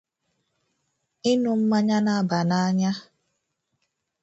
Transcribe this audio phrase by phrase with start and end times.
[1.31, 2.91] ịñụ mmanya na-aba n'anya